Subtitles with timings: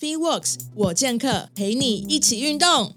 [0.00, 2.94] FeeWorks 我健客陪你一起运动。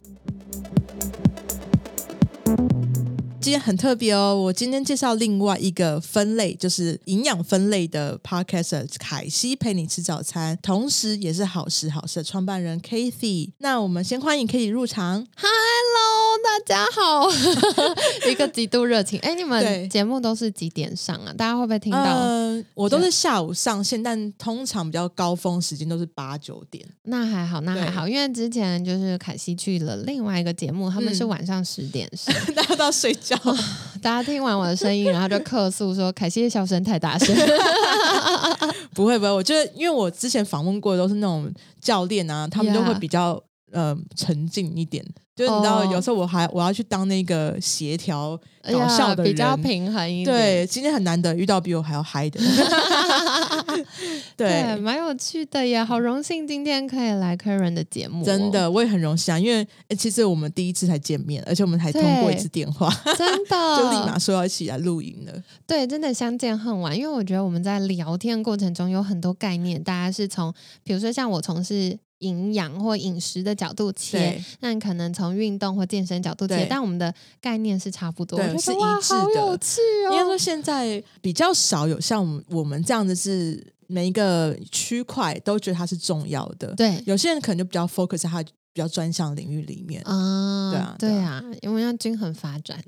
[3.41, 13.49] 今天很特别哦，我今天介绍另外一个分类，就是营养分类的 Podcast 凯西陪你吃早餐，同时也是好食好事的创办人 Kathy。
[13.57, 15.25] 那我们先欢迎 Kathy 入场。
[15.35, 17.31] Hello，大家好，
[18.29, 19.17] 一个极度热情。
[19.21, 21.33] 哎，你们节目都是几点上啊？
[21.35, 21.99] 大家会不会听到？
[21.99, 26.87] 呃，我都是下午上线，但通常比较高峰时间都是八九点。
[27.05, 32.31] 那还好，那还好，因为之前就是凯西去了另外一个节目，他们是嗯晚上十点上。
[32.53, 33.30] 大家都要睡觉，
[34.01, 37.35] 大家听完我的声音，然后就客诉说凯西的笑声太大声。
[38.93, 45.05] 不会不会，我觉得因为我之前访问过的都是那种教练啊，他们都会比较呃沉静一点。
[45.35, 50.25] 就是你知道，哦有时候我还我要去当那个协调搞笑的人，比较平衡一点。
[50.25, 52.39] 对，今天很难得遇到比我还要嗨的，
[54.35, 65.33] 对，对，蛮有趣的耶，好荣幸今天可以来 Karen 的节目哦、真的我也很荣幸啊，因为诶其实我们第一次才见面，而且我们才通过一次电话，真的 就立马说要一起来录影了。
[65.65, 80.11] 对，真的相见恨晚，因为我觉得我们在聊天的过程中有很多概念，大家是从比如说像我从事营养或饮食的角度切，那你可能从运动或健身角度切，但我们的概念是差不多，对我觉是一得哇，致好的有趣哦。
[80.11, 87.01] 应该说现在比较少有像我们我们这样子是每一个区块都觉得它是重要的，对。
[87.05, 90.01] 有些人可能就比较 focus 在他比较专项领域里面。
[90.03, 92.81] 啊，对啊对对啊，因为要均衡发展。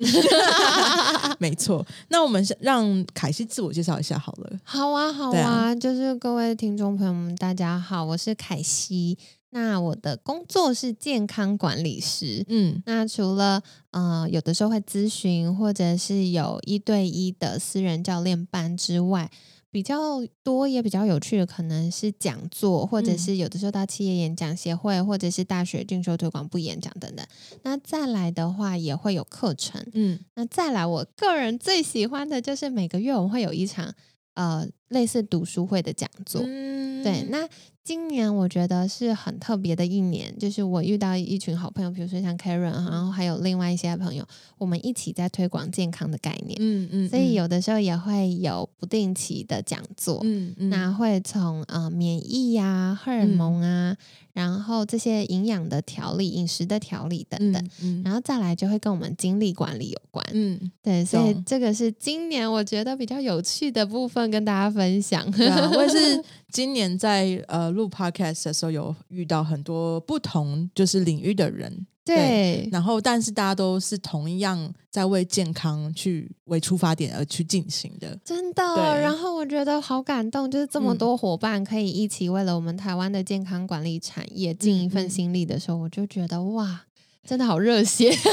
[1.40, 4.60] 没错，那我们先让凯西自我介绍一下好了。
[4.64, 9.18] 好啊，好啊啊，就是各位听众朋友们，大家好，我是凯西。
[9.56, 13.62] 那我的工作是健康管理师，嗯那除了
[13.92, 19.30] 呃有的时候会咨询，或者是有一对一的私人教练班之外，
[19.74, 27.26] 比较多也比较有趣的可能是讲座，或者嗯是有的时候到企业演讲协会，或者是大学进修推广部演讲等等。
[27.64, 29.84] 那再来的话也会有课程。
[29.94, 33.92] 嗯那再来，我个人最喜欢的就是每个月我们会有一场
[34.36, 36.44] 呃类似读书会的讲座。
[36.46, 37.50] 嗯对，那
[37.84, 44.26] 今年我觉得是很特别的一年，就是我遇到一群好朋友，比如说像 Karen，然后还有另外一些朋友，
[44.58, 50.22] 我们一起在推广健康的概念，嗯嗯，所以有的时候也会有不定期的讲座。
[50.24, 53.98] 嗯嗯那会从呃免疫呀、荷尔蒙啊，
[54.32, 60.26] 然后这些营养的调理、饮食的调理等等，嗯然后再来就会跟我们精力管理有关。
[60.32, 65.30] 嗯，对，所以懂这个是今年我觉得比较有趣的部分，跟大家分享。
[65.32, 78.16] 对啊，我也是今年在呃录 podcast 的时候有遇到很多不同就是领域的人，对，然后但是大家都是同一样在为健康去为出发点而去进行的。
[78.24, 78.64] 真的。
[79.02, 86.84] 然后我觉得好感动，就是这么嗯多伙伴可以一起为了我们台湾的健康管理产业尽一嗯份心力的时候，我就觉得哇，
[87.26, 88.12] 真的好热血。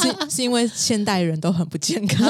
[0.00, 2.26] 是是因为现代人都很不健康，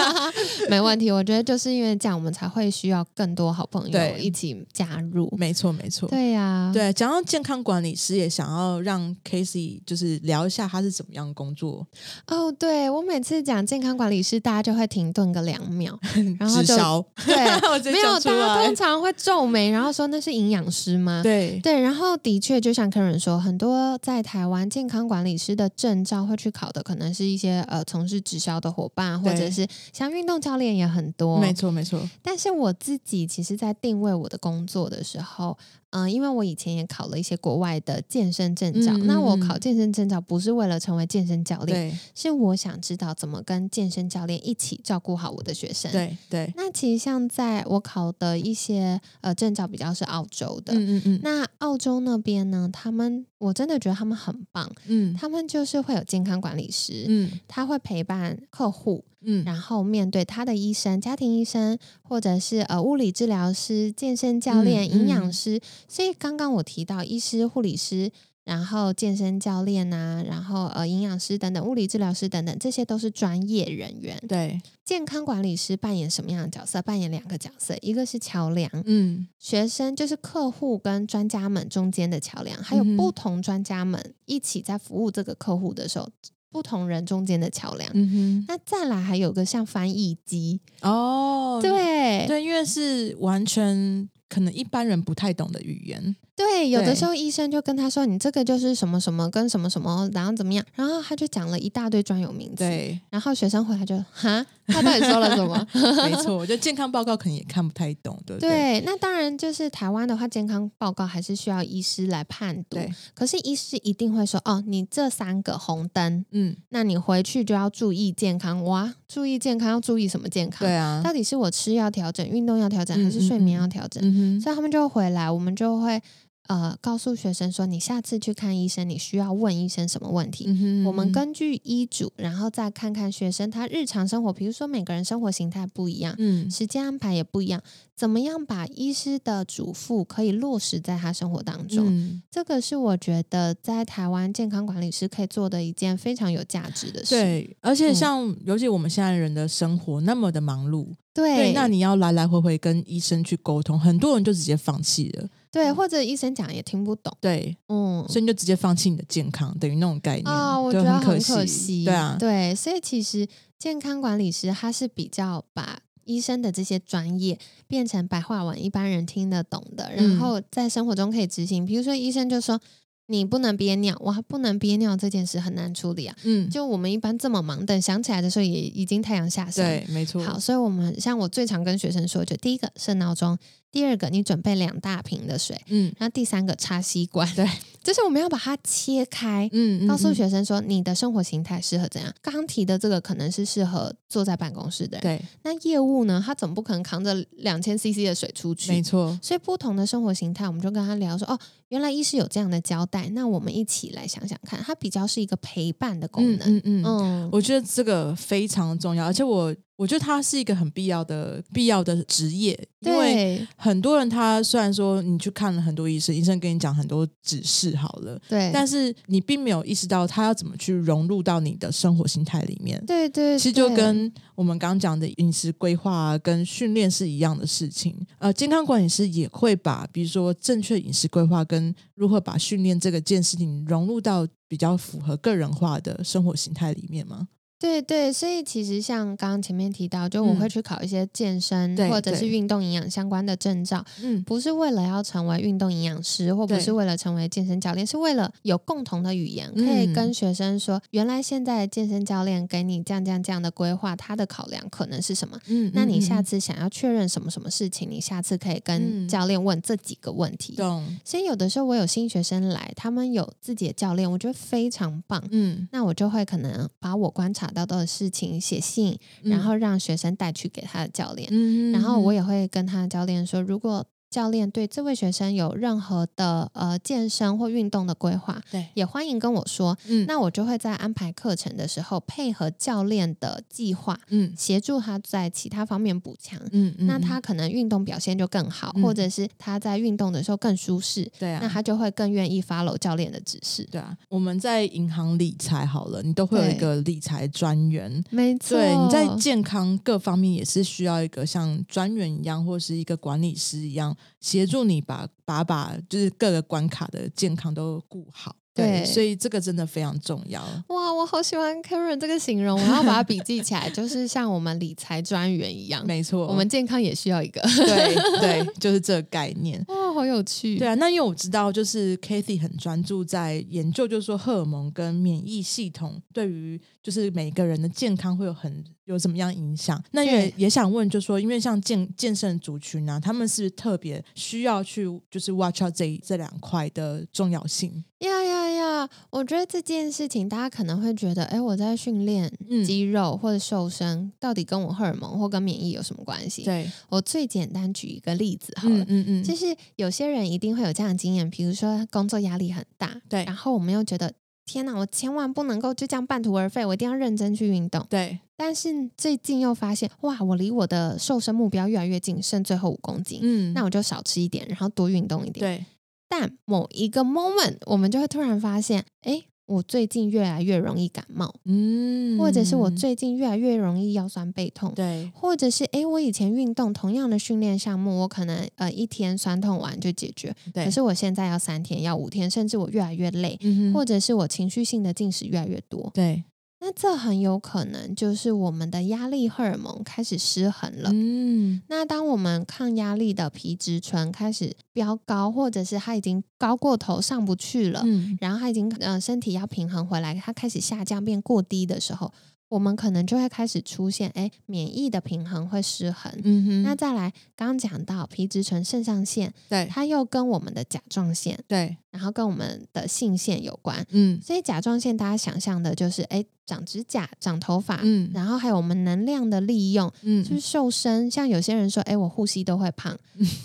[0.72, 5.30] 没问题，我觉得就是因为这样，我们才会需要更多好朋友一起加入。
[5.36, 6.08] 没错没错。
[6.08, 11.86] 对呀、对，讲到健康管理师，也想要让 Casey 就是聊一下他是怎么样工作，
[12.26, 15.98] 哦，对我每次讲健康管理师，大家就会停顿个两秒，
[16.40, 17.34] 然后就直销，对，
[17.68, 21.20] 我没有，大家通常会皱眉，然后说那是营养师吗？
[21.22, 31.38] 对对，然后的确，就像客人说，很多在台湾健康管理师的证照会去考的，可能是一些呃从事直销的伙伴，或者是像运动教练也很多。
[31.38, 35.56] 没错没错，但是我自己其实，在定位我的工作的时候，
[35.90, 45.90] 嗯、因为我以前也考了一些国外的健身证照，嗯嗯那我嗯考健身证照不是为了成为健身教练，是我想知道怎么跟健身教练一起照顾好我的学生。
[45.92, 51.20] 对对，那其实像在我考的一些呃证照，比较是澳洲的，嗯嗯嗯。
[51.22, 55.14] 那澳洲那边呢，他们我真的觉得他们很棒，嗯。
[55.14, 57.30] 他们就是会有健康管理师，嗯。
[57.46, 65.60] 他会陪伴客户，嗯然后面对他的医生、家庭医生，或者是呃物理治疗师、健身教练、嗯营养嗯师。
[65.88, 68.10] 所以刚刚我提到医师、护理师。
[68.44, 74.20] 然后健身教练呐、然后呃营养师等等、物理治疗师等等，这些都是专业人员。
[74.26, 76.82] 对，健康管理师扮演什么样的角色？
[76.82, 86.08] 扮演两个角色，一个是桥梁，嗯学生就是客户跟专家们中间的桥梁，还有不同专家们一起在服务这个客户的时候，
[86.52, 87.90] 不同人中间的桥梁。
[87.94, 88.44] 嗯哼。
[88.46, 92.26] 那再来还有个像翻译机，哦，对。
[92.28, 102.64] 对，因为是完全可能一般人不太懂的语言，对，有的时候医生就跟他说：“你这个就是什么什么跟什么什么，然后怎么样？”然后他就讲了一大堆专有名词。
[102.64, 105.66] 对，然后学生回来就哈， 他到底说了什么？
[106.08, 108.48] 没错，我觉得健康报告可能也看不太懂，对不对？
[108.48, 112.76] 对，那当然就是台湾的话，健康报告还是需要医师来判读。
[112.76, 118.62] 对，可是医师一定会说，哦，你这三个红灯，嗯，那你回去就要注意健康。
[118.64, 120.60] 哇，注意健康要注意什么健康？
[120.66, 124.02] 对啊，到底是我吃要调整、运动要调整，还是睡眠嗯要调整？
[124.04, 126.00] 嗯哼，所以他们就会回来，我们就会
[126.48, 130.44] 呃告诉学生说，你下次去看医生，你需要问医生什么问题。
[130.48, 137.62] 嗯哼我们根据医嘱，然后再看看学生他日常生活，比如说每个人生活形态不一样，嗯时间安排也不一样，
[137.96, 141.86] 怎么样把医师的嘱咐可以落实在他生活当中？
[141.88, 147.14] 嗯，这个是我觉得在台湾健康管理师可以做的一件非常有价值的事。
[147.14, 158.04] 对，而且嗯像尤其我们现在人的生活那么的忙碌，对对，那你要来来回回跟医生去沟通，很多人就直接放弃了，对，或者医生讲也听不懂，对，嗯。
[158.08, 161.84] 所以你就直接放弃你的健康，等于那种概念啊、我觉得很可惜。
[161.84, 163.28] 对啊，对，所以其实
[163.58, 167.38] 健康管理师他是比较把医生的这些专业
[167.68, 171.64] 变成白话文一般人听得懂的，然嗯后在生活中可以执行。
[171.64, 172.58] 比如说医生就说
[173.06, 176.16] 你不能憋尿，哇，不能憋尿这件事很难处理啊。
[176.24, 179.64] 嗯，就我们一般这么忙，等想起来的时候也已经太阳下山。
[179.64, 183.38] 对，没错，好，所以我们像我最常跟学生说，就第一个设闹钟，
[183.72, 187.26] 第二个你准备两大瓶的水，嗯然后第三个插吸管。
[187.34, 187.48] 对，
[187.82, 192.12] 就是我们要把它切开，嗯，嗯告诉嗯学生说你的生活形态适合怎样。
[192.20, 198.82] 刚刚提的这个可能是适合坐在办公室的人，对，那业务呢，他总不可能扛着两千 CC 的水出去没。
[198.82, 201.38] 错，所以不同的生活形态，我们就跟他聊说，哦，
[201.68, 206.56] 原来医师有这样的交代，那我们一起来想想看，它比较是一个陪伴的功嗯能。
[206.56, 222.80] 嗯嗯，嗯，我觉得这个非常重要，而且我我觉得它是一个很必要的必要的职业，因为很多人他虽然说你去看了很多医生，医生跟你讲很多指示好了，对，但是你并没有意识到他要怎么去融入到你的生活心态里面。
[222.86, 227.96] 对对，其实就跟我们刚刚讲的饮食规划啊，跟训练是一样的事情。
[228.18, 237.26] 呃，健康管理师也会把，比如说正确饮食规划跟如何把训练这个件事情融入到比较符合个人化的生活形态里面吗？
[237.62, 240.36] 对对，所以其实像刚刚前面提到，就我嗯。
[240.42, 249.92] 会去考一些健身、对或者是运动营养相关的证照，嗯，不是为了要成为运动营养师，或不是为了成为健身教练，是为了有共同的语言，可以嗯。
[249.92, 255.38] 跟学生说，原来现在健身教练给你这样这样这样的规划，他的考量可能是什么？
[255.46, 259.08] 嗯那你下次次想要确认什么什么事情，你下次可以跟嗯。
[259.08, 260.54] 教练问这几个问题。
[260.56, 265.22] 懂，所以有的时候我有新学生来，他们有自己的教练，我觉得非常棒。
[265.30, 271.28] 嗯，那我就会可能把我观察到的事情写信，然后让学生带去给他的教练。
[271.30, 279.74] 嗯，嗯，然后我也也会跟他的教练说，如果教练对这位学生有任何的呃健身或运动的规划，对，也欢迎跟我说。
[279.88, 286.38] 嗯那我就会在安排课程的时候，配合教练的计划，嗯协助他在其他方面补强。
[286.52, 293.66] 嗯嗯，那他嗯可能运动表现就更好，嗯或者是他在运动的时候更舒适，对啊，那他就会更愿意 follow 教练的指示。
[293.70, 298.04] 对啊，我们在银行理财好了，你都会有一对个理财专员。
[298.10, 308.36] 没错，对，你在健康各方面也是需要一个像专员一样，或是一个管理师一样，协助你把把把就是各个关卡的健康都顾好。
[308.54, 310.42] 对所以这个真的非常重要。
[310.68, 317.40] 哇，我好喜欢 Karen 这个形容，我要把它笔记起来，就是像我们理财专员一样，没错，我们健康也需要一个。
[317.40, 319.64] 对对，就是这个概念。
[319.92, 320.58] 哇，好有趣。
[320.58, 329.82] 对啊，那因为我知道，就是 Kathy 很专注在研究，就是说荷尔蒙跟免疫系统对于就是每个人的健康会有很有怎么样影响。
[329.90, 337.84] 那也也想问，就是说因为像健健身族群啊，他们是是特别需要去就是 watch out 这这两块的重要性？
[337.98, 338.88] 呀呀呀！
[339.10, 346.44] 我觉得这件事情，大家可能会觉得，哎，我在训练嗯肌肉或者瘦身，到底跟我荷尔蒙或跟免疫有什么关系？
[346.44, 348.78] 对，我最简单举一个例子好了。
[348.80, 354.12] 嗯嗯嗯，就是有些人一定会有这样的经验，比如说工作压力很大，对然后我们又觉得
[354.44, 357.84] 天哪，我千万不能够就这样半途而废，我一定要认真去运动。
[357.90, 365.40] 对，但是最近又发现，哇，我离我的瘦身目标越来越近，剩最后五公斤，嗯，那我就少吃一点，然后多运动一点。
[365.40, 365.66] 对，
[366.08, 374.72] 但某一个 moment，我们就会突然发现，哎，我最近越来越容易感冒，嗯，或者是我最近越来越容易腰酸背痛。
[374.74, 386.22] 对，或者是诶，我以前运动同样的训练项目，我可能呃一天酸痛完就解决，对，可是我现在要三天，要五天，甚至我越来越累，嗯或者是我情绪性的进食越来越多，对，
[386.64, 390.90] 那这很有可能就是我们的压力荷尔蒙开始失衡了。
[390.92, 402.12] 嗯那当我们抗压力的皮质醇开始飙高，或者是它已经高过头上不去了，嗯，然后它已经呃身体要平衡回来，它开始下降变过低的时候，
[402.48, 406.12] 我们可能就会开始出现，哎，免疫的平衡会失衡。
[406.22, 413.86] 嗯哼，那再来，刚刚讲到皮质醇、肾上腺，对它又跟我们的甲状腺，对，然后跟我们的性腺有关。
[413.90, 421.08] 嗯所以甲状腺大家想象的就是，哎，长指甲、长头发，嗯然后还有我们能量的利用，嗯，就是瘦身。
[421.10, 422.98] 像有些人说，哎，我呼吸都会胖，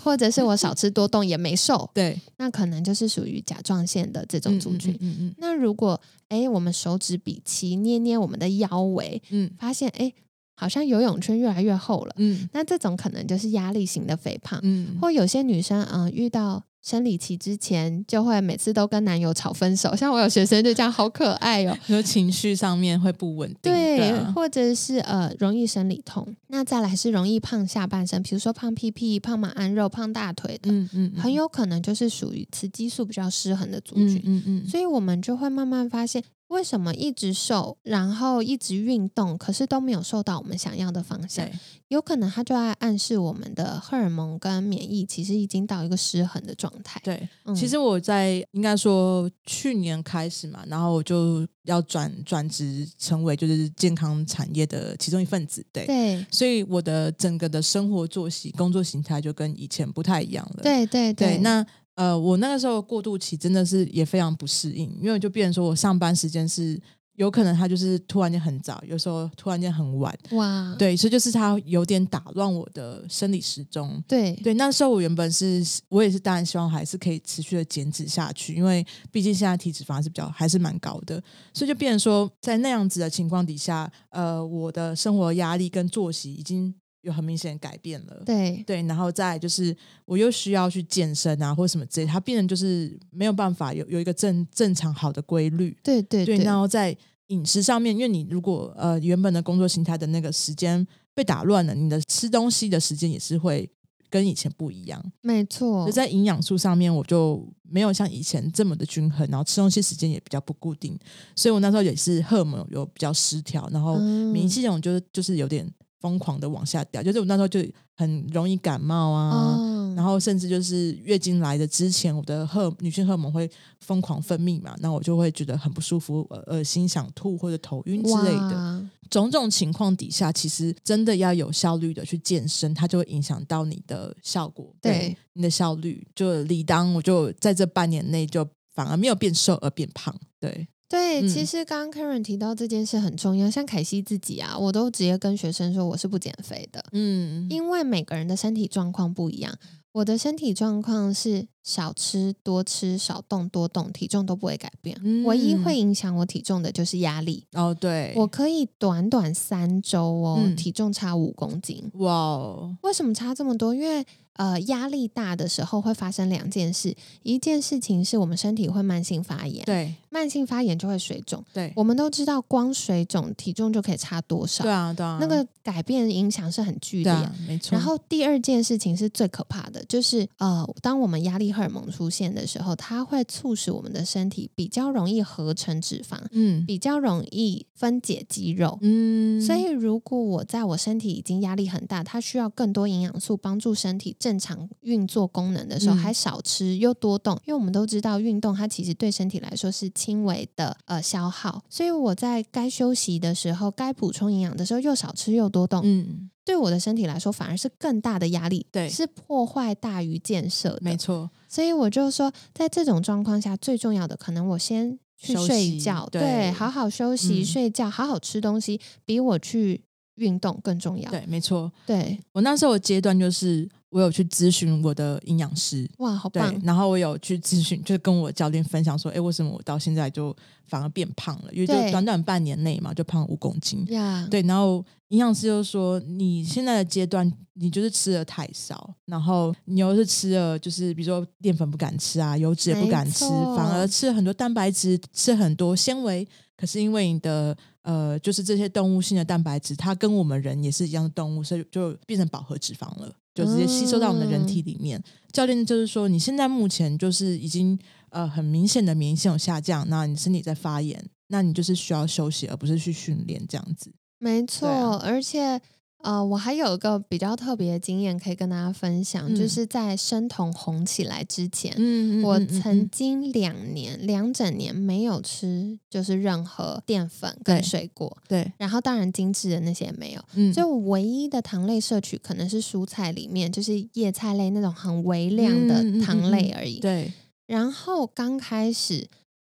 [0.04, 4.98] 或者是我少吃多动也没瘦， 对那可能就是属于甲状腺的这种族群。
[5.02, 6.00] 嗯嗯那如果
[6.30, 10.12] 哎，我们手指比齐，捏捏我们的腰围，嗯发现哎，
[10.56, 14.60] 好像游泳圈越来越厚了，嗯那这种可能就是压力型的肥胖。
[14.64, 19.94] 嗯，或有些女生，嗯、遇到生理期之前，就会每次都跟男友吵分手。
[19.94, 21.78] 像我有学生就这样，好可爱哦。
[21.86, 34.22] 就情绪上面会不稳定，对，啊或者是呃容易生理痛，那再来是容易胖下半身，比如说胖屁屁、胖马鞍肉、胖大腿的，嗯嗯，很有可能就是属于雌激素比较失衡的族嗯群。
[34.24, 41.48] 嗯嗯，所以我们就会慢慢发现，为什么一直瘦，然后一直运动，可是都没有瘦到我们想要的方向？
[41.90, 47.00] 有可能它就在暗示我们的荷尔蒙跟免疫其实已经到一个失衡的状态。
[47.04, 60.64] 对，嗯其实我在应该说去年开始嘛，然后我就要转转职成为就是健康产业的其中一份子，对，对所以我的整个的生活作息、工作形态就跟以前不太一样了。
[60.64, 61.66] 对对对，那
[61.98, 66.80] 呃，我那个时候过渡期真的是也非常不适应，因为就变成说我上班时间是
[67.16, 74.00] 有可能他就是突然间很早，有时候突然间很晚，哇，对，所以就是他有点打乱我的生理时钟。
[74.08, 81.20] 对对，那时候我原本是，我也是当然希望还是可以持续的减脂下去，因为毕竟现在体脂肪是比较还是蛮高的，
[81.52, 88.24] 所以就变成说，在那样子的情况底下，呃，我的生活压力跟作息已经有很明显的改变了。
[88.26, 89.76] 对对，然后再就是
[90.06, 95.78] 我又需要去健身啊，或者什么之类，它变成就是没有办法有有一个正正常好的规律。
[95.84, 96.96] 对，对对对然后在
[97.28, 103.70] 饮食上面，因为你如果呃原本的工作形态的那个时间被打乱了，你的吃东西的时间也是会
[104.10, 105.04] 跟以前不一样。
[105.22, 110.98] 没错就，在营养素上面，我就没有像以前这么的均衡，然后吃东西时间也比较不固定，
[111.36, 117.60] 所以我那时候也是荷尔蒙有比较失调，然后嗯免疫系统就是就是有点疯狂的往下掉，就是我那时候就
[117.96, 119.30] 很容易感冒啊。
[119.32, 123.50] 哦然后甚至就是月经来的之前，我的荷女性荷尔蒙会
[123.80, 128.52] 疯狂分泌嘛，那我就会觉得很不舒服，呃恶心、想吐或者头晕之类的。
[128.52, 136.06] 哇种种情况底下，其实真的要有效率的去健身，它就会影响到你的效果，对你的效率。
[136.14, 149.54] 就理当我就在这半年内就反而没有变瘦而变胖，对，对，嗯其实刚刚 Karen 提到这件事很重要，像凯西自己啊，我都直接跟学生说我是不减肥的，嗯，因为每个人的身体状况不一样。
[149.94, 154.96] 我的身体状况是少吃多吃，少动多动，体重都不会改变。
[155.04, 157.48] 嗯唯一会影响我体重的就是压力。
[157.54, 161.90] 哦，对，我可以短短三周哦，嗯体重差五公斤。
[161.96, 163.74] 哇哦，为什么差这么多？
[163.74, 164.06] 因为
[164.38, 171.44] 呃，压力大的时候会发生两件事，一件事情是我们身体会慢性发炎，对慢性发炎就会水肿。
[171.54, 177.06] 对我们都知道，光水肿体重就可以差多少，对啊对啊，那个改变影响是很剧烈。
[177.06, 177.76] 对啊，没错。
[177.76, 188.78] 然后第二件事情是最可怕的，就是呃，当我们压力荷尔蒙出现的时候，它会促使我们的身体比较容易合成脂肪，嗯比较容易分解肌肉。
[188.82, 195.98] 嗯，所以，如果我在我身体已经压力很大，它需要更多营养素帮助身体正常运作功能的时候，嗯。
[195.98, 208.90] 还少吃又多动，因为我们都知道运动它其实对身体来说是轻微的呃消耗，所以我在该休息的时候，该补充营养的时候又少吃又多动，嗯，对我的身体来说反而是更大的压力，对。
[208.90, 217.46] 是破坏大于建设的，没错，所以我就说，在这种状况下，最重要的可能我先去睡觉，对好好休息、嗯。
[217.46, 219.82] 睡觉，好好吃东西，比我去
[220.18, 221.10] 运动更重要。
[221.10, 221.72] 对，没错。
[221.86, 226.62] 对，我那时候的阶段就是，我有去咨询我的营养师，哇，好对棒，！
[226.64, 230.36] 然后我有去咨询，就是跟我教练分享说，哎，为什么我到现在就
[230.68, 231.54] 反而变胖了？
[231.54, 233.86] 因为就短短半年内嘛，就胖了五公斤。
[233.88, 246.28] 呀，对，然后营养师就说，你现在的阶段，你就是吃的太少，然后你又是吃了，就是比如说淀粉不敢吃啊，油脂也不敢吃，反而吃很多蛋白质，吃很多纤维。
[246.58, 247.56] 可是因为你的
[247.88, 255.02] 呃，就是这些动物性的蛋白质，它跟我们人也是一样的动物，所以就变成饱和脂肪了，就直接吸收到我们的人体里面。
[255.32, 257.80] 教练就是说，你现在目前就是已经
[258.10, 263.90] 呃很明显的免疫系统下降，那你身体在发炎，那你就是需要休息，而不是去训练这样子。
[264.20, 265.62] 没错，啊而且
[266.04, 269.50] 呃，我还有一个比较特别的经验可以跟大家分享，就嗯。
[269.50, 280.54] 是在生酮红起来之前，嗯我曾经两年两整年没有吃就是任何淀粉跟水果，对，然后当然精致的那些也没有，嗯。
[280.54, 286.80] 就唯一的糖类摄取可能是蔬菜里面就是叶菜类那种很微量的糖类而已。
[286.80, 287.12] 对。
[287.48, 289.08] 然后刚开始，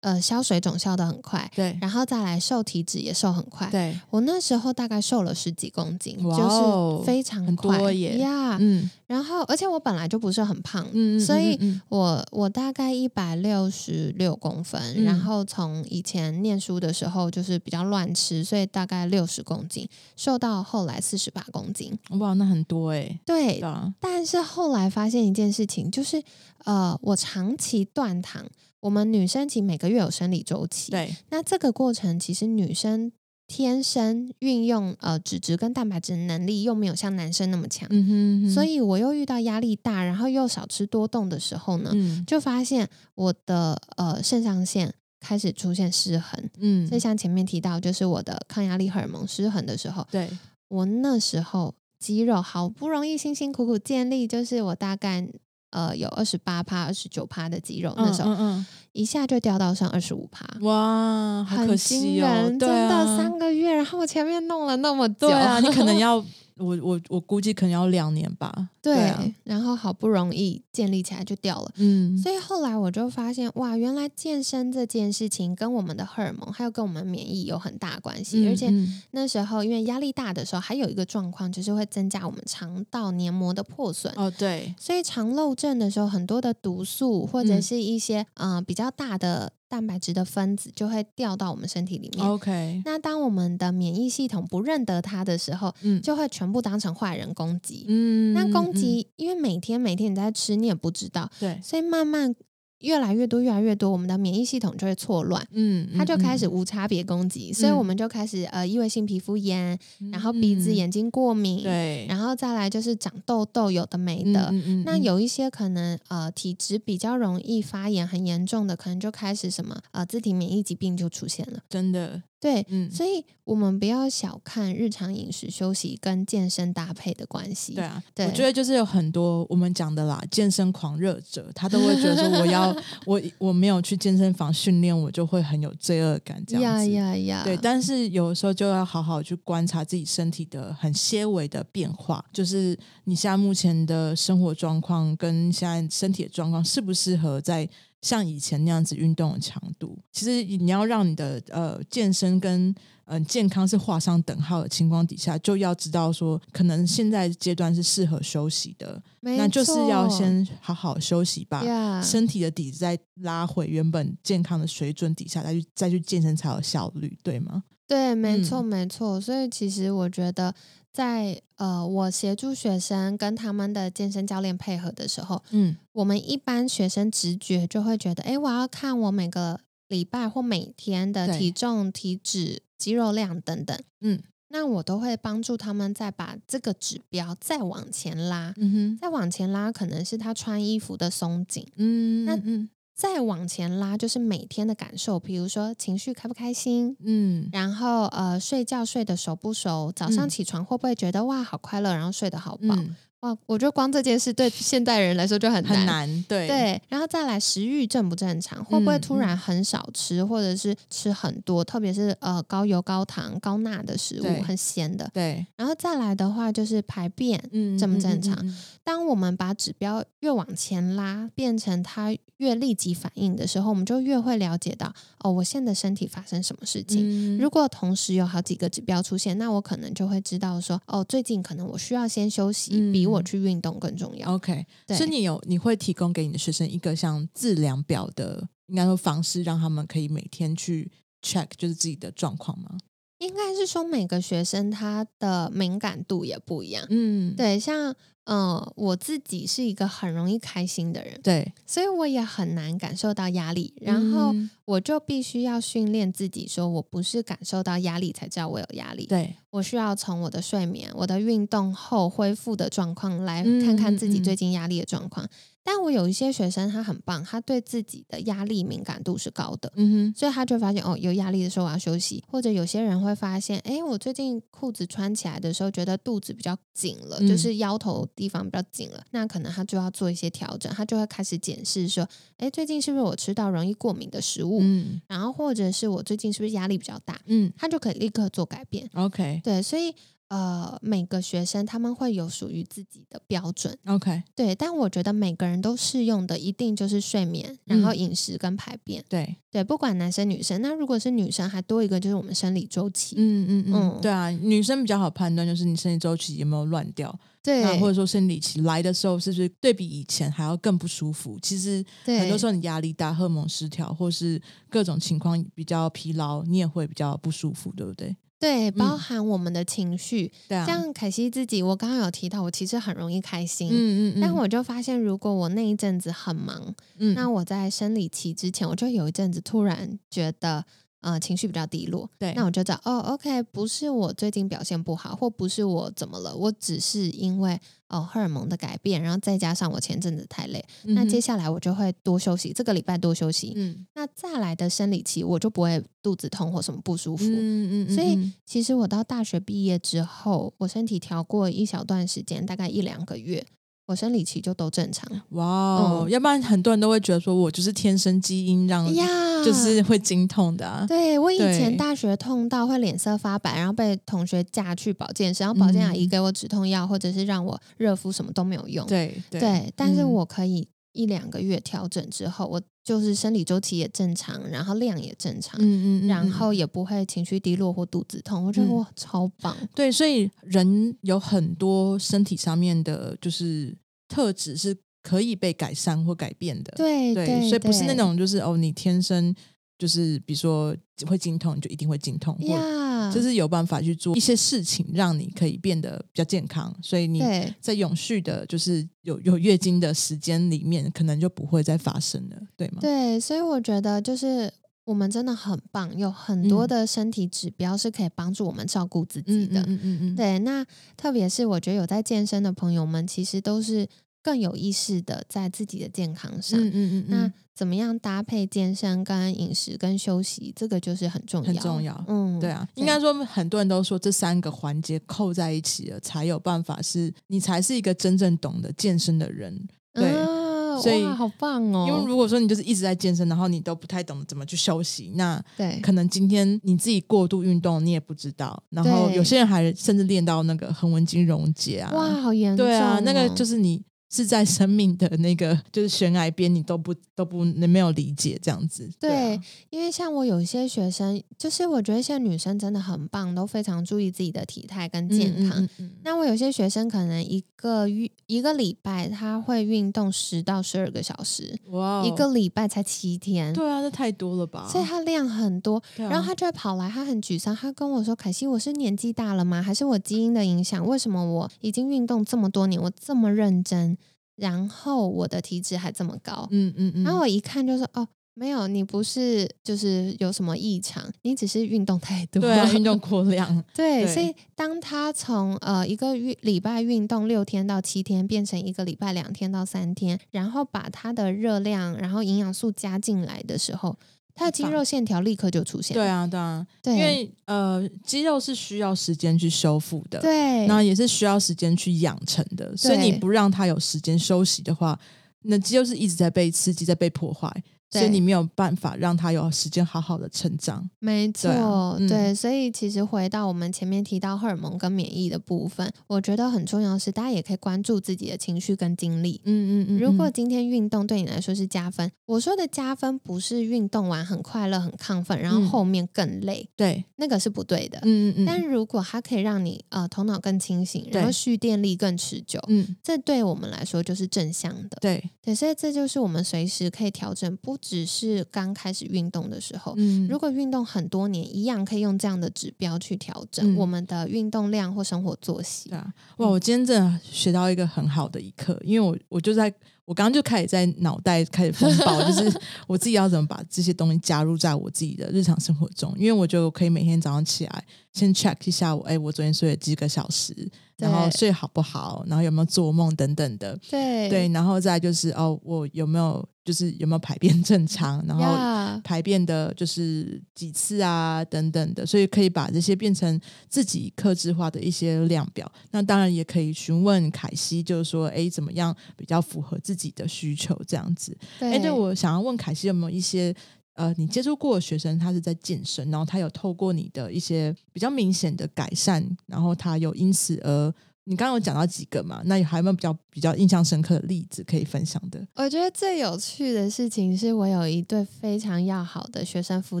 [0.00, 3.68] 呃，消水肿消的很快，对然后再来瘦体脂也瘦很快。
[3.68, 8.56] 对，我那时候大概瘦了十几公斤，哇就哦是非常很快多耶呀。
[8.60, 21.98] 嗯然后，而且我本来就不是很胖，嗯嗯，所以嗯我我大概一百六十六公分，嗯然后从以前念书的时候就是比较乱吃，所以大概六十公斤，瘦到后来四十八公斤。
[22.10, 23.60] 嗯哇，那很多哎，对
[23.98, 26.22] 但是后来发现一件事情，就是
[26.64, 28.44] 呃，我长期断糖。
[28.80, 33.10] 我们女生其实每个月有生理周期，对，那这个过程其实女生
[33.46, 46.50] 天生运用呃脂质跟蛋白质的能力又没有像男生那么强，嗯哼，所以我又遇到压力大，然后又少吃多动的时候呢，嗯就发现我的呃肾上腺开始出现失衡。
[46.58, 50.28] 嗯所以像前面提到，就是我的抗压力荷尔蒙失衡的时候，对，
[50.68, 55.26] 我那时候肌肉好不容易辛辛苦苦建立，就是我大概
[55.70, 60.44] 呃有二十八趴、二十九趴的肌肉，那时候、嗯一下就掉到剩二十五趴。
[60.56, 66.24] 嗯，哇，好可很惊惜哦，人，真的啊三个月，然后我前面弄了那么久，对啊，你可能要
[66.58, 71.70] 我我我估计可能要两年吧，对，啊，然后好不容易建立起来就掉了。
[71.76, 84.12] 嗯，所以后来我就发现，哇，原来健身这件事情跟我们的荷尔蒙还有跟我们免疫有很大关系，嗯而且嗯那时候因为压力大的时候，还有一个状况就是会增加我们肠道黏膜的破损。
[84.16, 92.26] 哦对，所以肠漏症的时候，很多的毒素或者嗯是一些嗯、呃比较大的蛋白质的分子就会掉到我们身体里面。
[92.26, 97.84] OK，那当我们的免疫系统不认得它的时候，嗯就会全部当成坏人攻击。
[97.88, 102.34] 嗯那攻嗯击，因为每天每天你在吃，你也不知道，对，所以慢慢
[102.80, 105.44] 越来越多，越来越多，我们的免疫系统就会错乱。
[105.52, 109.78] 嗯，它就开始嗯无差别攻击，所以我们就开始呃异位性皮肤炎，
[110.12, 114.52] 然后鼻子、嗯眼睛过敏，对，然后再来就是长痘痘，有的没的。
[114.84, 121.60] 那有一些可能呃体质比较容易发炎很严重的，可能就开始什么呃自体免疫疾病就出现了。
[121.68, 127.74] 真的，对，嗯，所以我们不要小看日常饮食休息跟健身搭配的关系。
[127.74, 132.74] 对啊，对我觉得就是有很多我们讲的啦，健身狂热者，他都会觉得说我要
[133.04, 136.90] 我我没有去健身房训练，我就会很有罪恶感这样呀子。
[136.90, 137.42] 呀呀！
[137.44, 147.68] 对，但是有时候就要好好去观察自己身体的很些微的变化，就是你现在目前的生活状况跟现在身体的状况适不适合在
[148.00, 149.98] 像以前那样子运动的强度。
[150.12, 152.68] 其实你要让你的呃健身跟
[153.04, 161.64] 嗯、呃健康是画上等号的情况底下，就要知道说，可能现在阶段是适合休息的，那就是要先好好休息吧。
[161.64, 167.64] 呀身体的底子再拉回原本健康的水准底下，再去再去健身才有效率，对吗？
[167.88, 169.20] 对，没错，嗯没错。
[169.20, 170.54] 所以其实我觉得
[170.92, 183.76] 在，呃，我协助学生跟他们的健身教练配合的时候，嗯我们一般学生直觉就会觉得，哎，我要看我每个礼拜或每天的体重、体脂、肌肉量等等。
[184.02, 184.20] 嗯
[184.50, 191.66] 那我都会帮助他们再把这个指标再往前拉，嗯哼再往前拉，可能是他穿衣服的松紧。
[191.76, 199.92] 嗯，那嗯再往前拉，就是每天的感受，比如说情绪开不开心，嗯然后呃，睡觉睡得熟不熟？
[199.94, 202.74] 早上嗯起床会不会觉得哇好快乐，然后睡得好饱？
[202.74, 205.76] 嗯哇，我觉得光这件事对现代人来说就很难。
[205.76, 215.10] 很难，对对，然后再来食欲正不正常，会不会嗯突然很少吃，或者是吃很多，特别是呃高油、高糖、高钠的食物，很咸的。
[215.12, 218.34] 对，然后再来的话就是排便，嗯正不正常？
[218.36, 227.36] 嗯嗯当我们把指标越往前拉，变成它越立即反应的时候，我们就越会了解到哦，我现在身体发生什么事情。
[227.36, 234.34] 嗯如果同时有好几个指标出现，那我可能就会知道说，哦，最近可能我需要先休息，嗯比我去运动更重要。
[234.34, 240.90] OK，对所以你有你会提供给你的学生一个像自量表的，应该说方式，让他们可以每天去
[241.22, 242.76] check 就是自己的状况吗？
[243.18, 246.86] 应该是说每个学生他的敏感度也不一样。
[246.88, 247.92] 嗯，对，像
[248.28, 253.72] 呃，我自己是一个很容易开心的人，对，所以我也很难感受到压力。
[253.80, 259.06] 然后嗯我就必须要训练自己，说我不是感受到压力才知道我有压力。
[259.06, 265.26] 对，我需要从我的睡眠、我的运动后恢复的状况来嗯看看自己嗯嗯最近压力的状况。
[265.70, 272.24] 但我有一些学生他很棒，他对自己的压力敏感度是高的，嗯哼所以他就发现哦，有压力的时候我要休息。
[272.26, 284.60] 或者有些人会发现，哎，我最近裤子穿起来的时候觉得肚子比较紧了，嗯就是腰头地方比较紧了，那可能他就要做一些调整，他就会开始检视说，哎，最近是不是我吃到容易过敏的食物？
[284.62, 287.20] 嗯然后或者是我最近是不是压力比较大？
[287.26, 288.88] 嗯他就可以立刻做改变。
[288.94, 289.94] ，OK 对，所以
[290.28, 293.76] 呃，每个学生他们会有属于自己的标准。
[293.86, 299.02] OK，对，但我觉得每个人都适用的一定就是睡眠，然后嗯饮食跟排便。
[299.08, 300.60] 对，对，不管男生女生。
[300.60, 303.16] 那如果是女生，还多一个就是我们生理周期。
[303.18, 311.38] 嗯嗯嗯，嗯对啊，女生比较好判断，就是你生理周期有没有乱掉，对，那或者说生理期来的时候是不是对比以前还要更不舒服？
[311.40, 314.38] 其实很多时候你压力大、荷尔蒙失调，或是
[314.68, 318.14] 各种情况比较疲劳，你也会比较不舒服，对不对？
[318.38, 320.30] 对，包嗯含我们的情绪。
[320.48, 323.68] 像凯西自己，我刚刚有提到，我其实很容易开心。
[323.70, 330.64] 嗯嗯嗯，但我就发现，如果我那一阵子很忙，嗯那我在生理期之前，我就有一阵子突然觉得，
[331.00, 332.10] 呃，情绪比较低落。
[332.18, 337.58] 对，那我就知道，哦，OK，不是我最近表现不好，或不是我怎么了，我只是因为
[337.88, 343.52] 哦荷尔蒙的改变，然后再加上我前阵子太累，那接下下来我就会多休息，这个礼拜多休息。
[343.54, 347.24] 嗯那再来的生理期，我就不会肚子痛或什么不舒服。
[347.26, 353.44] 嗯嗯，所以嗯其实我到大学毕业之后，我身体调过一小段时间，大概一两个月，
[353.88, 355.10] 我生理期就都正常。
[355.30, 359.06] 哇哦，嗯要不然很多人都会觉得说我就是天生基因让，呀，
[359.42, 360.84] 就是会经痛的啊。
[360.86, 368.86] 对我以前大学痛到会脸色发白，然后被同学架去保健室，然后保健阿姨嗯给我止痛药，或者是让我热敷，什么都没有用。
[368.86, 379.56] 对对对，但是嗯我可以一两个月调整之后，我就是生理周期也正常，然后量也正常，嗯嗯然后也不会情绪低落或肚子痛，我觉得嗯哇超棒。
[379.74, 383.76] 对，所以人有很多身体上面的，就是
[384.08, 386.72] 特质是可以被改善或改变的。
[386.76, 389.34] 对对，所以不是那对种就是哦，你天生
[389.78, 396.74] 就是比如说会经痛，你就一定会经痛，或呀，就是有办法去做一些事情，让你可以变得比较健康。
[396.82, 397.22] 所以你
[397.60, 402.78] 在永续的，就是有有月经的时间里面，可能就不会再发生了，对吗？
[402.80, 404.52] 对，所以我觉得就是
[404.84, 409.60] 我们真的很棒，有很多嗯的身体指标是可以帮助我们照顾自己嗯的。
[409.60, 410.64] 嗯嗯嗯嗯，对，那
[410.96, 413.86] 特别是我觉得有在健身的朋友们，其实都是
[414.22, 416.58] 更有意识的在自己的健康上。
[416.60, 429.68] 嗯嗯嗯那嗯，怎么样搭配健身、跟饮食、跟休息，这个就是很重要，很重要嗯，对啊，应该说很多人都说这三个环节扣在一起了，才有办法是你才是一个真正懂得健身的人。
[429.94, 430.48] 对啊
[430.80, 431.86] 所以好棒哦！
[431.88, 438.62] 因为如果说你就是一直在健身，然后你都不太懂得怎么去休息，那对可能今天你自己过度运动，你也不知道。
[438.70, 448.88] 然后有些人还甚至练到那个横纹肌溶解啊，哇，好严重、哦，对啊，那个就是你是在生命的那个 就是悬崖边，你都不都不没有理解这样子。
[448.98, 455.62] 对啊，因为像我有一些学生，就是我觉得现在女生真的很棒，都非常注意自己的体态跟健康。
[455.62, 464.66] 嗯嗯嗯那我有些学生可能一个月一个礼拜他会运动十到十二个小时，嗯哇哦，一个礼拜才七天，对啊，这太多了吧？
[464.70, 465.76] 所以他量很多。
[465.98, 469.60] 啊然后他就会跑来，他很沮丧，他跟我说：“凯西，我是年纪大了吗？
[469.62, 470.86] 还是我基因的影响？
[470.86, 473.97] 为什么我已经运动这么多年，我这么认真，
[474.38, 493.96] 然后我的体脂还这么高？”嗯嗯嗯，然后我一看就说：“哦，没有，你不是就是有什么异常，你只是运动太多。”对啊，运动过量， 对，对所以当他从呃一个月礼拜运动六天到七天，变成一个礼拜两天到三天，然后把他的热量，然后营养素加进来的时候，
[494.38, 495.94] 他的肌肉线条立刻就出现。
[495.94, 504.98] 对啊，对啊，对，因为呃，肌肉是需要时间去修复的，，对，然后也是需要时间去养成的，所以你不让它有时间休息的话，
[505.42, 507.50] 那肌肉是一直在被刺激，在被破坏，
[507.90, 510.88] 所以你没有办法让他有时间好好的成长。
[510.98, 512.08] 没错，对啊嗯。
[512.08, 519.40] 对，所以其实回到我们前面提到荷尔蒙跟免疫的部分，我觉得很重要的是，大家也可以关注自己的情绪跟精力。
[519.44, 520.32] 嗯嗯嗯，如果嗯。
[520.34, 525.68] 今天运动对你来说是加分，我说的加分不是运动完很快乐、很亢奋，然后嗯。
[525.68, 527.98] 后面更累，对，那个是不对的。
[528.02, 532.96] 嗯嗯嗯，但如果它可以让你呃头脑更清醒，然后蓄电力更持久，嗯。
[533.02, 534.98] 这对我们来说就是正向的。
[535.00, 539.94] 对，对，所以这就是我们随时可以调整，不只是刚开始运动的时候。
[539.96, 545.98] 嗯，如果运动很多年，一样可以用这样的指标去调整嗯我们的运动量或生活作息对。
[545.98, 546.48] 啊，哇！
[546.48, 549.72] 我今天真的学到一个很好的一课，因为我我就在
[550.08, 560.54] 我刚刚就开始在脑袋开始风暴，就是我自己要怎么把这些东西加入在我自己的日常生活中，因为我觉得我可以每天早上起来先 check 一下我，哎，我昨天睡了几个小时，
[560.96, 563.78] 然后睡好不好，然后有没有做梦等等的。
[563.90, 575.70] 对对，然后再就是哦，我有没有就是有没有排便正常，然后排便的就是几次啊等等的，所以可以把这些变成自己克制化的一些量表。
[575.90, 581.36] 那当然也可以询问凯西，就是说，哎，怎么样比较符合自己的需求这样子。
[581.58, 583.54] 对哎，对我想要问凯西有没有一些
[583.94, 590.94] 呃，你接触过的学生，他是在健身，然后他有透过你的一些比较明显的改善，然后他有因此而。
[591.30, 592.40] 你刚刚有讲到几个嘛？
[592.46, 595.46] 那还有没有比较比较印象深刻的例子可以分享的？
[595.56, 600.00] 我觉得最有趣的事情是我有一对非常要好的学生夫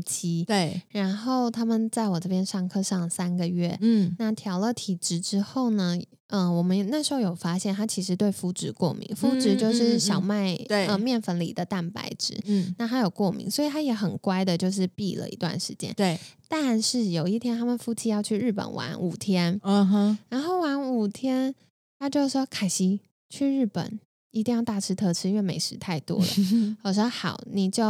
[0.00, 12.38] 妻，对，然后他们在我这边上课上了三个月，嗯，那调了体质之后呢，嗯、我们那时候有发现他其实对麸质过敏，麸质就是嗯小麦、对呃面粉里的蛋白质。
[12.44, 15.92] 嗯，那他有过敏，所以他也很乖的，就是避了一段时间。
[15.94, 21.54] 对，但是有一天，他们夫妻要去日本玩五天，嗯哼，然后玩五天，
[21.98, 23.98] 他就说：“凯西去日本
[24.38, 26.26] 一定要大吃特吃，因为美食太多了。
[26.84, 27.84] ”我说：“好，你就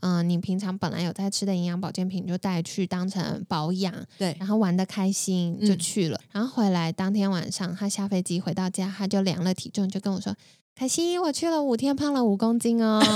[0.00, 6.20] 嗯、呃你平常本来有在吃的营养保健品，就带去当成保养，对，然后玩的开心就嗯去了。
[6.32, 10.34] 然后回来当天晚上，他下飞机回到家，他就量了体重，就跟我说。”
[10.74, 12.98] 凯西，我去了五天，胖了五公斤哦。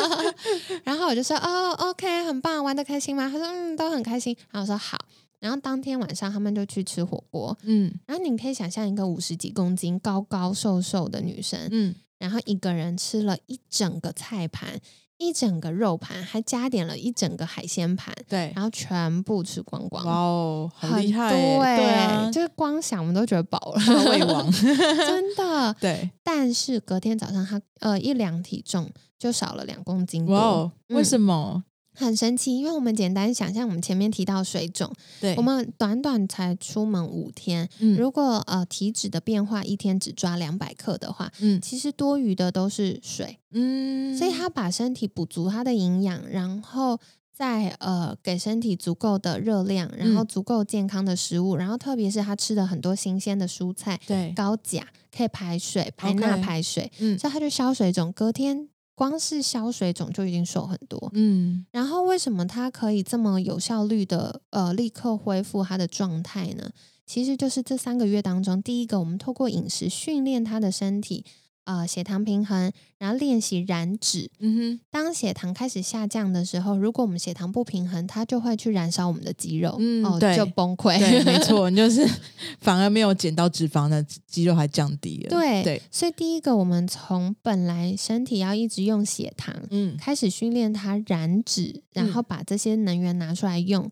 [0.84, 4.96] 然后我就说：“哦，OK，很棒，玩的开心吗？”他说：“嗯，都很开心。”然后我说：“好。”
[5.40, 14.78] 然后当天晚上他们就去吃火锅，嗯然后你可以想象一个五十几公斤、高高瘦瘦的女生，嗯，然后一个人吃了一整个菜盘、
[15.16, 20.04] 一整个肉盘，还加点了一整个海鲜盘，对，然后全部吃光光。
[20.04, 25.74] 哇哦，很很厉害对啊，就是光想我们都觉得饱了，胃王 真的。
[25.80, 31.64] 对，但是隔天早上他呃一量体重就少了两公斤多，哇哦，为嗯什么？
[32.06, 32.56] 很神奇。
[32.56, 46.98] 因为我们简单想象，我们前面提到水肿，对，我们短短才出门五天，嗯如果呃体脂的变化一天只抓两百克的话，嗯其实多余的都是水，嗯，所以他把身体补足它的营养，然后
[47.32, 58.68] 再呃给身体足够的热量，然后嗯足够健康的食物，然后特别是他吃的很多新鲜的蔬菜，对，高钾可以排水，排钠排水，嗯所以他就消水肿，隔天
[59.00, 61.10] 光是消水肿就已经瘦很多。
[61.14, 66.70] 嗯然后为什么它可以这么有效率的呃立刻恢复它的状态呢？
[67.06, 71.24] 其实就是这三个月当中，第一个我们透过饮食训练他的身体，
[71.64, 74.30] 呃血糖平衡，然后练习燃脂。
[74.38, 80.98] 嗯哼当血糖开始下降的时候，如果我们血糖不平衡，它就会去燃烧我们的肌肉，哦，嗯对就崩溃。
[80.98, 82.06] 哼，对，没 错，你就是
[82.60, 93.90] 反而没有减到脂肪的肌肉还降低了，对对，所以第一个，我们从本来身体要一直用血糖，嗯开始训练它燃脂，然后把这些能源拿出来用。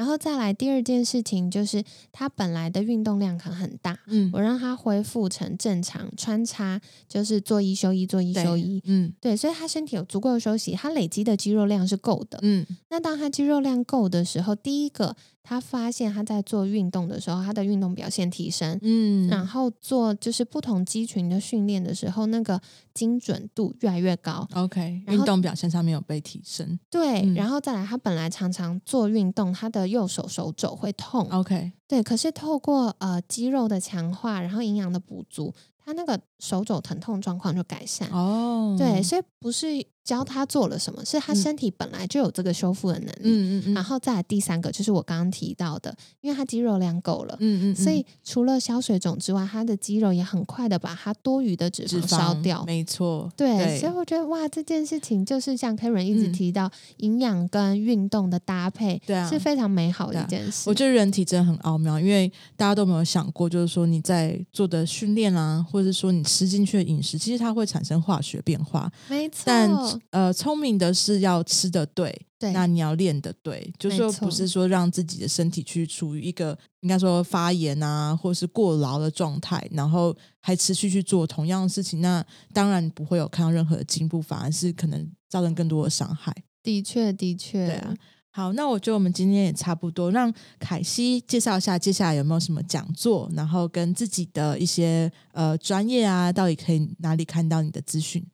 [0.00, 8.82] 然后再来第二件事情，就是他本来的运动量可能很大，嗯，我让他恢复成正常穿插，就是做一休一，做一休一。
[8.86, 12.38] 嗯对，所以他身体有足够的休息，他累积的肌肉量是够的。
[12.40, 22.60] 嗯那当他肌肉量够的时候，第一个他发现他在做运动的时候，他的运动表现提升，嗯，然后做就是不同肌群的训练的时候，那个
[22.94, 24.46] 精准度越来越高。
[24.54, 26.78] OK，运动表现上面有被提升。
[26.90, 27.34] 对，嗯。
[27.34, 35.52] 然后再来，他本来常常做运动，他的右手手肘会痛，，OK，对，可是透过呃肌肉的强化，然后营养的补足，
[35.84, 38.08] 他那个手肘疼痛状况就改善。
[38.10, 39.66] 哦，对，所以不是
[40.02, 43.20] 教他做了什么，是他嗯身体本来就有这个修复的能力。
[43.22, 47.36] 嗯嗯嗯，然后再来第三个，就是我刚刚提到的，因为他肌肉量够了。
[47.38, 52.64] 嗯嗯，所以除了消水肿之外，他的肌肉也很快的把它多余的脂脂肪烧掉。
[52.64, 60.68] 没错，对，所以我觉得哇，这件事情就是像 Karen 一直嗯提到，营养跟运动的搭配，对啊是非常美好的一件事。
[60.68, 68.90] 我觉得人体真的很奥妙，因为大家都没有想过，就是说你在做的训练啊，或者是说你吃进去的饮食，其实它会产生化学变化。
[69.08, 69.70] 没错，但
[70.10, 72.52] 呃，聪明的是要吃的对，对。
[72.52, 86.32] 那你要练的对，就是说不是说让自己的身体去处于一个应该说发炎啊，或是过劳的状态，然后还持续去做同样的事情，那当然不会有看到任何的进步，反而是可能造成更多的伤害。
[86.62, 87.94] 的确的确，对啊，
[88.32, 98.24] 好，那我觉得我们今天也差不多，让凯西介绍一下接下来有没有什么讲座，然后跟自己的一些呃专业啊，到底可以哪里看到你的资讯？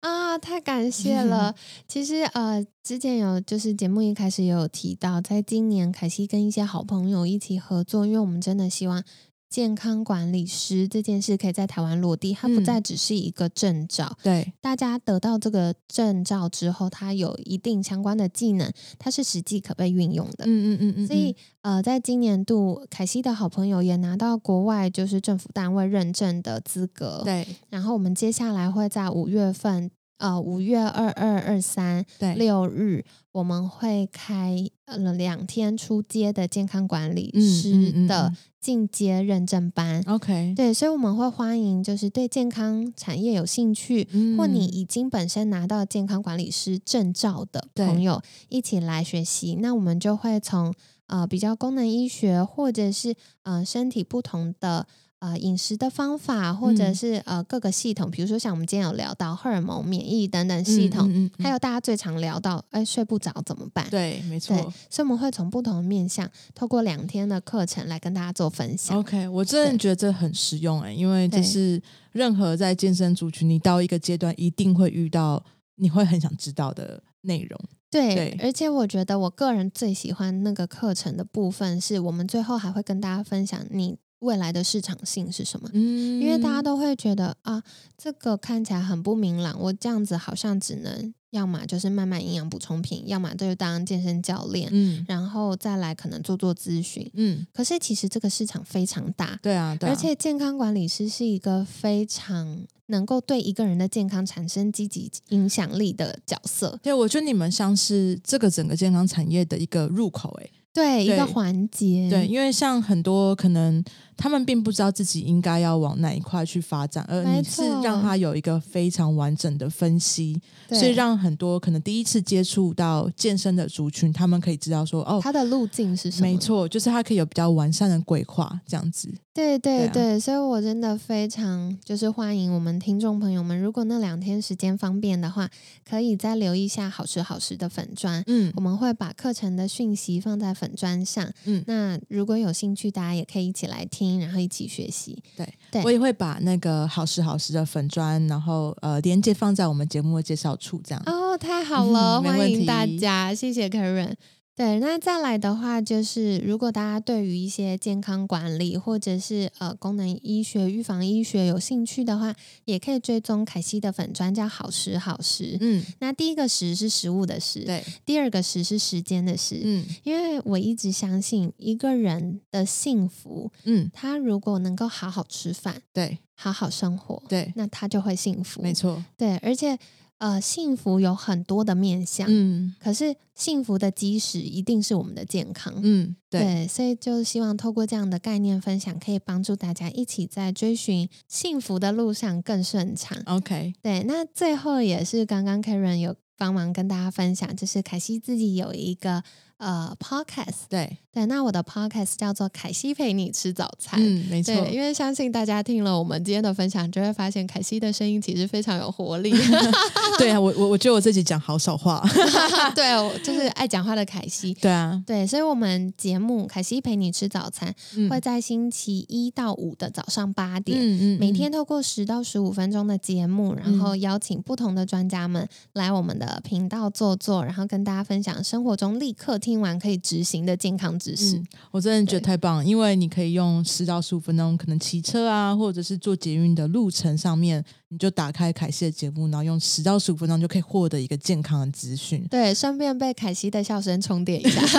[0.00, 1.54] 啊，太感谢了。
[1.86, 9.02] 其实呃，之前有就是节目一开始也有提到，在今年凯西跟一些好朋友一起合作，因为我们真的希望
[9.50, 14.16] 健康管理师这件事可以在台湾落地，它不嗯再只是一个证照。
[14.22, 20.44] 对，大家得到这个证照之后，它有一定相关的技能，它是实际可被运用的。
[20.46, 27.22] 嗯嗯嗯嗯，所以，呃，在今年度，凯西的好朋友也拿到国外就是政府单位认证的资格。
[27.24, 33.02] 对然后我们接下来会在五月份，呃，五月二二、二三、对六日，
[33.32, 34.54] 我们会开
[34.84, 40.04] 呃两天出街的健康管理师嗯的嗯进阶认证班。
[40.06, 49.56] ，OK，对，所以我们会欢迎就是对健康产业有兴趣，嗯或你已经本身拿到健康管理师证照的朋友一起来学习。
[49.62, 50.74] 那我们就会从
[51.06, 54.86] 呃比较功能医学，或者是呃身体不同的。
[55.20, 63.86] 呃，饮食的方法，或者嗯是、呃各个系统，比如说像我们今天有聊到荷尔蒙、免疫等等系统，嗯嗯嗯还有大家最常聊到，哎，睡不着怎么办？
[63.90, 64.56] 对，没错。
[64.88, 68.98] 所以我们会从不同的面向，透过两天的课程来跟大家做分享。
[68.98, 71.80] OK，我真的觉得这很实用哎、因为就是
[72.12, 75.44] 任何在健身族群，你到一个阶段一定会遇到，
[75.76, 77.60] 你会很想知道的内容。
[77.90, 85.68] 对，对而且我觉得我个人最喜欢那个课程的部分，是我们最后还会跟大家分享你未来的市场性是什么。
[85.72, 87.62] 嗯因为大家都会觉得啊，
[87.98, 97.08] 这个看起来很不明朗，我这样子好像只能要么就是慢慢营养补充品，要么就是当健身教练，嗯然后再来可能做做咨询。
[97.14, 106.78] 嗯，可是其实这个市场非常大，对啊，对啊而且健康管理师是一个非常能够对一个人的健康产生积极影响力的角色。
[106.82, 112.10] 对，我觉得你们像是这个整个健康产业的一个入口哎、对，一个环节。
[112.10, 113.82] 对，因为像很多可能
[114.20, 120.78] 他们并不知道自己应该要往哪一块去发展，而你是让他有一个非常完整的分析，对。
[120.78, 126.26] 所以让很多可能第一次接触到健身的族群，他们可以知道说，哦，他的路径是什么？
[126.26, 129.10] 没，错，就是他可以有比较完善的规划，这样子。
[129.32, 135.48] 对对对啊，所以我真的非常就是欢迎我们听众朋友们，如果那两天时间方便的话，
[135.88, 138.22] 可以再留意一下好时好时的粉砖。
[138.26, 138.52] 嗯。
[138.56, 145.22] 我们会把课程的讯息放在粉砖上，嗯，那如果有兴趣，大家也可以一起来听，然后一起学习。
[145.36, 151.02] 对，对我也会把那个好时好时的粉砖，然后呃连接放在我们节目的介绍处，这样。
[151.06, 154.14] 哦，太好了，嗯欢迎大家，谢谢 Karen。
[154.60, 165.56] 对，那再来的话，就是如果大家对于一些健康管理或者是呃功能医学、预防医学有兴趣的话，也可以追踪凯西的粉专，叫好时好时。
[165.62, 169.62] 嗯，那第一个时是食物的食，对，第二个时是时间的时。
[169.64, 178.60] 嗯因为我一直相信，一个人的幸福，嗯，他如果能够好好吃饭、对好好生活，对，那他就会幸福。
[178.60, 179.02] 没错。
[179.16, 179.78] 对，而且
[180.20, 182.26] 呃，幸福有很多的面向。
[182.30, 193.16] 嗯可是幸福的基石一定是我们的健康，嗯，对，对，所以就希望透过这样的概念分享，可以帮助大家一起在追寻幸福的路上更顺畅。
[193.24, 199.22] OK，对，那最后也是刚刚 Karen 有帮忙跟大家分享，就是凯西自己有一个
[199.60, 204.00] 呃 podcast，对，对，那我的 podcast 叫做凯西陪你吃早餐。
[204.02, 204.54] 嗯，没错。
[204.68, 209.30] 因为相信大家听了我们今天的分享，就会发现凯西的声音其实非常有活力。
[210.18, 212.02] 对啊，我我我觉得我自己讲好少话。
[212.74, 214.54] 对，我就是爱讲话的凯西。
[214.54, 231.36] 对啊，对，所以，我们节目《凯西陪你吃早餐》嗯会在星期一到五的早上八点，嗯每天透过十到十五分钟的节目，然后邀请不同的专家们来我们的频道坐坐，然后跟大家分享生活中立刻听完可以执行的健康知识。
[231.36, 244.60] 嗯，我真的觉得太棒了，因为你可以用十到十五分钟，可能骑车啊，或者是做捷运的路程上面，你就打开凯西的节目，然后用十到十五分钟就可以获得一个健康的资讯，对，顺便被凯西的笑声充电一下。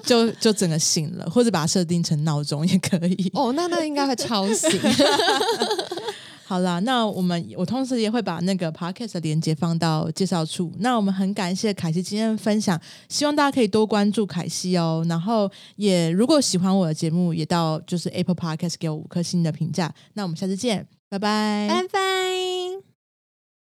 [0.04, 3.30] 就就整个醒了，或者把它设定成闹钟也可以。
[3.34, 4.68] 哦，那那应该会超醒。
[6.50, 10.72] 好啦，那我们我同时也会把那个 podcast 的连接放到介绍处。
[10.80, 12.76] 那我们很感谢凯西今天的分享，
[13.08, 15.06] 希望大家可以多关注凯西哦。
[15.08, 19.94] 然后也如果喜欢我的节目，也到就是 Apple Podcast 给我五颗星的评价。
[20.14, 22.59] 那我们下次见，拜拜，拜拜。